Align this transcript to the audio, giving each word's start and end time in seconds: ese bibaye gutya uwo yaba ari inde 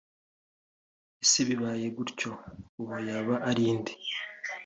ese 1.23 1.39
bibaye 1.47 1.87
gutya 1.97 2.31
uwo 2.79 2.95
yaba 3.07 3.35
ari 3.49 3.63
inde 3.71 3.93